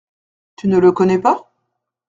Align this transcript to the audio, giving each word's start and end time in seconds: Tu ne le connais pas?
Tu 0.55 0.67
ne 0.67 0.79
le 0.79 0.91
connais 0.91 1.19
pas? 1.19 1.53